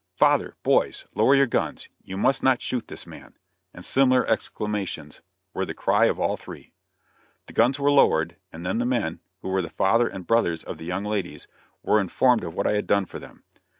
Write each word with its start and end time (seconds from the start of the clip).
"Father! 0.15 0.55
Boys! 0.63 1.05
Lower 1.13 1.35
your 1.35 1.45
guns! 1.45 1.87
You 2.01 2.17
must 2.17 2.41
not 2.41 2.59
shoot 2.59 2.87
this 2.87 3.05
man," 3.05 3.37
and 3.71 3.85
similar 3.85 4.25
exclamations, 4.27 5.21
were 5.53 5.63
the 5.63 5.75
cry 5.75 6.05
of 6.05 6.19
all 6.19 6.37
three. 6.37 6.73
The 7.45 7.53
guns 7.53 7.77
were 7.77 7.91
lowered, 7.91 8.35
and 8.51 8.65
then 8.65 8.79
the 8.79 8.85
men, 8.87 9.19
who 9.43 9.49
were 9.49 9.61
the 9.61 9.69
father 9.69 10.07
and 10.07 10.25
brothers 10.25 10.63
of 10.63 10.79
the 10.79 10.85
young 10.85 11.03
ladies, 11.05 11.47
were 11.83 12.01
informed 12.01 12.43
of 12.43 12.55
what 12.55 12.65
I 12.65 12.71
had 12.73 12.87
done 12.87 13.05
for 13.05 13.19
them. 13.19 13.43